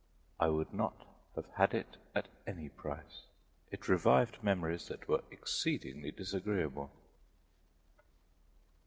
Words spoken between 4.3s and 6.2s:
memories that were exceedingly